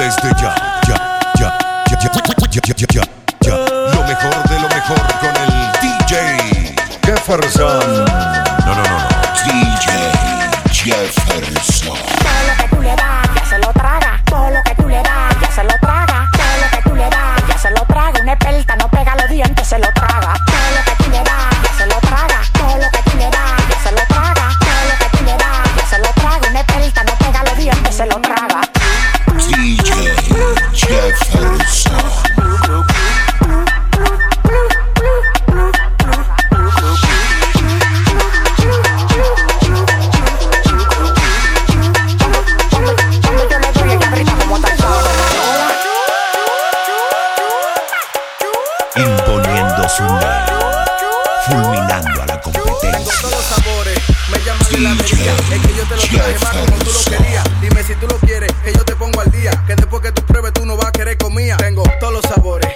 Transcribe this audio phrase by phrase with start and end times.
[0.00, 0.54] desde ya,
[0.88, 0.96] ya,
[1.38, 1.58] ya,
[1.90, 2.14] ya, ya, ya,
[2.50, 3.02] ya, ya, ya,
[3.42, 3.54] ya.
[3.94, 6.54] Lo mejor de lo mejor con el DJ
[7.04, 8.19] Jefferson.
[61.10, 62.69] entre comillas, tengo todos los sabores.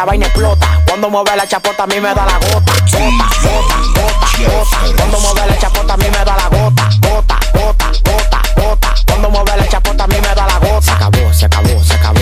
[0.00, 0.66] la vaina explota.
[0.88, 2.72] Cuando mueve la chapota a mí me da la gota.
[2.90, 4.96] Gota, gota, gota, gota.
[4.96, 6.88] Cuando mueve la chapota a mí me da la gota.
[7.02, 8.94] Gota, gota, gota, gota.
[9.06, 10.80] Cuando mueve la chapota a mí me da la gota.
[10.80, 12.20] Se acabó, se acabó, se acabó.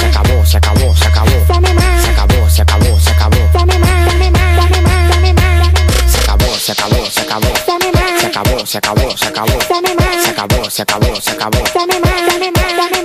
[0.00, 1.30] Se acabó, se acabó, se acabó.
[2.02, 3.36] Se acabó, se acabó, se acabó.
[6.10, 7.52] Se acabó, se acabó, se acabó.
[8.18, 9.60] Se acabó, se acabó, se acabó.
[9.60, 12.95] Se acabó, se acabó, se acabó.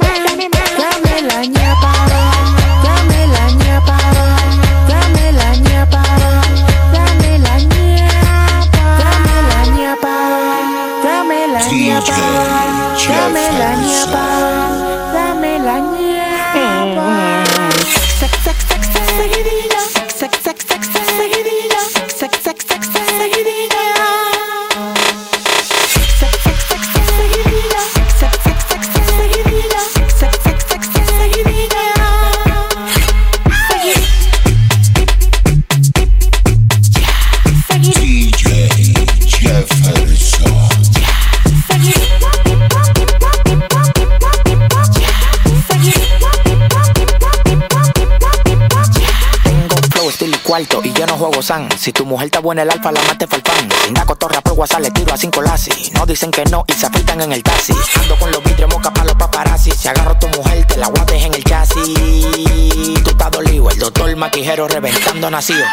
[51.41, 53.67] Si tu mujer está buena, el alfa la mate falfán.
[53.85, 55.71] Linda cotorra por WhatsApp, le tiro a cinco lazi.
[55.93, 57.73] No dicen que no y se afeitan en el taxi.
[57.99, 59.71] Ando con los vidrios moca para los paparazzi.
[59.71, 63.03] Si agarro tu mujer, te la guates en el chasis.
[63.03, 65.65] Tú estás dolido, el doctor maquijero reventando nacido.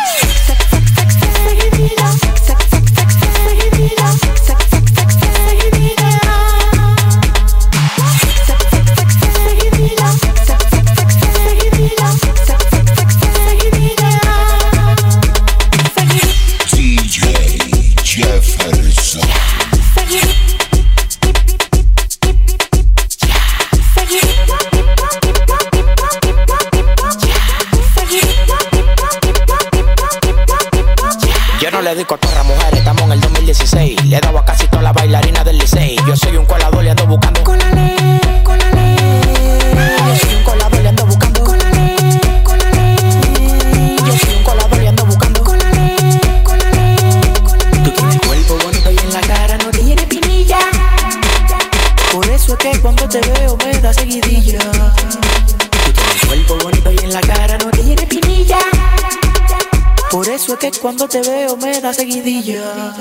[60.10, 62.94] Por eso es que cuando te veo me da seguidilla.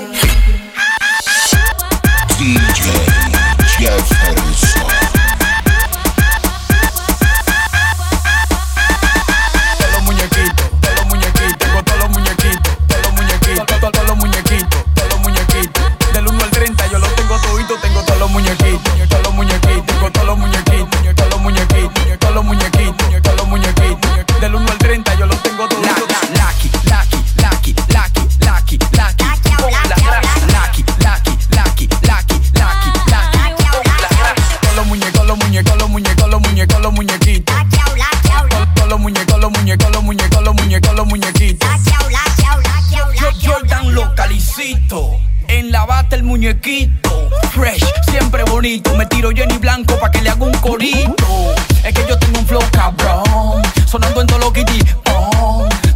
[46.38, 47.28] Muñequito.
[47.50, 48.94] Fresh, siempre bonito.
[48.94, 51.52] Me tiro Jenny Blanco pa' que le haga un corito.
[51.84, 53.62] Es que yo tengo un flow cabrón.
[53.86, 54.78] Sonando en todo lo kitty.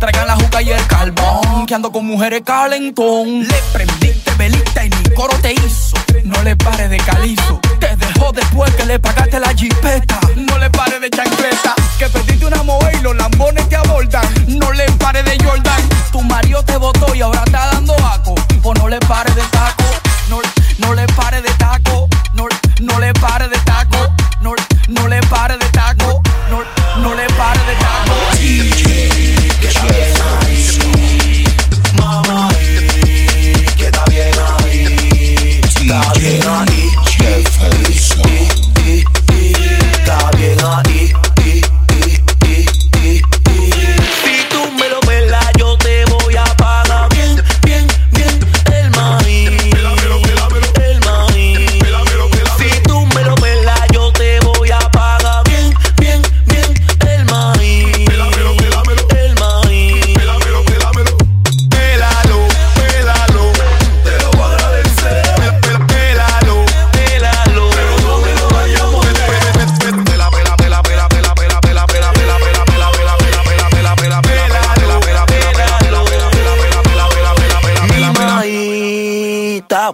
[0.00, 1.65] Traigan la juca y el carbón.
[1.67, 3.47] Que ando con mujeres calentón.
[3.47, 5.97] Le prendiste velita y ni coro te hizo.
[6.25, 7.61] No le pare de calizo.
[7.79, 10.19] Te dejó después que le pagaste la jipeta.
[10.35, 11.75] No le pare de chancleta.
[11.99, 14.27] Que perdiste una moe y los lambones te abordan.
[14.49, 15.89] No le pare de Jordan.
[16.11, 18.35] Tu marido te votó y ahora está dando aco.
[18.65, 19.31] O no le pare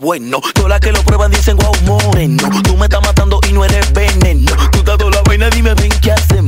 [0.09, 0.41] bueno.
[0.55, 2.43] Todas las que lo prueban dicen guau moreno.
[2.63, 4.51] Tú me estás matando y no eres veneno.
[4.73, 6.48] Tú estás toda la vaina, dime ven qué hacemos.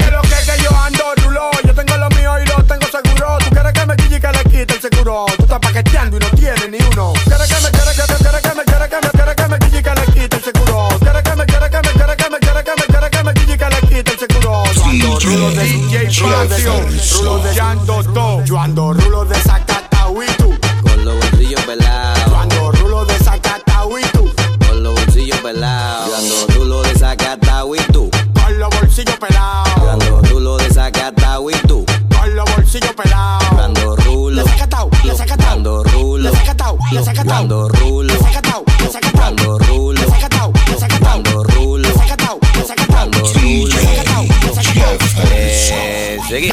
[4.61, 5.25] quite el seguro.
[5.37, 7.13] Tú estás paqueteando y no tienes ni uno.
[7.23, 9.59] Quieres que me, quieres que me, quieres que me, quieres que me, quieres que me
[9.59, 10.87] quille y que le quite el seguro.
[10.99, 13.33] Quieres que me, quieres que me, quieres que me, quieres que me, quieres que me
[13.33, 14.63] quille y que le quite el seguro.
[14.73, 16.09] Yo ando rulos de DJ
[17.21, 18.43] rulos de Yando Do.
[18.45, 20.53] Yo ando rulos de Zacatau y tú.
[20.83, 24.31] Con los bolsillos pelados, Yo ando rulos de Zacatau y tú.
[24.69, 26.07] con los bolsillos pelados.
[26.07, 28.11] Yo ando rulo de Zacatau y tú.
[28.33, 29.89] Con los bolsillos Yo pelados.
[29.89, 31.85] ando rulo de Zacatau y tú.
[32.15, 33.50] Con los bolsillos pelados.
[36.91, 38.13] Cuando rulo,
[39.13, 40.01] cuando rulo,
[41.01, 41.89] cuando rulo,
[42.89, 43.79] cuando rulo.
[46.27, 46.51] Seguí.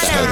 [0.00, 0.27] Stay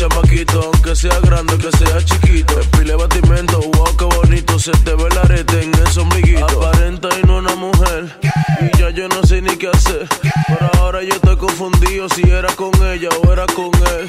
[0.00, 0.64] chamaquitos.
[0.64, 2.54] Aunque sea grande, que sea chiquito.
[2.72, 4.58] Pile batimento, wow, qué bonito.
[4.58, 6.46] Se te ve el arete en ese ombliguito.
[6.46, 8.16] Aparenta y no una mujer.
[8.22, 10.08] Y ya yo no sé ni qué hacer.
[10.48, 14.08] Pero ahora yo estoy confundido si era con ella o era con él.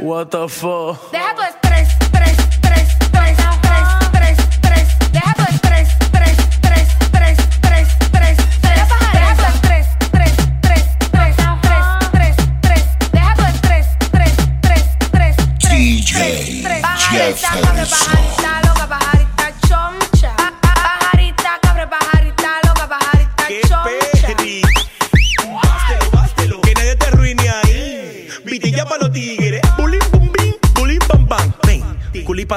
[0.00, 1.12] What the fuck.
[1.12, 1.42] Deja tu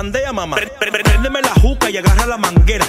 [0.04, 0.56] culipandea, mamá.
[0.58, 2.86] Pre- pre- Préndeme la juca y agarra la manguera.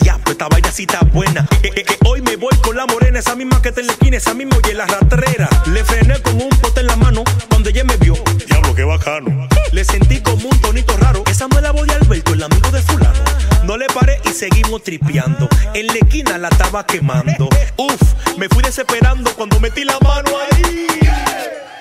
[0.00, 1.46] Ya, pues esta vaina sí está buena.
[1.62, 3.92] Que, que- que hoy me voy con la morena, esa misma que te en la
[3.92, 5.48] esquina, esa misma en la ratrera.
[5.66, 8.14] Le frené con un pote en la mano cuando ella me vio.
[8.46, 9.48] Diablo, qué bacano.
[9.72, 11.22] Le sentí como un tonito raro.
[11.30, 13.18] Esa no es la voz de Alberto, el amigo de fulano.
[13.64, 15.48] No le paré y seguimos tripeando.
[15.74, 17.48] En la esquina la estaba quemando.
[17.76, 18.00] Uf,
[18.38, 20.86] me fui desesperando cuando metí la mano ahí.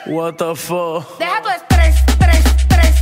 [0.07, 1.17] What the fuck?
[1.19, 2.97] Deja tu estrés, estrés, estrés,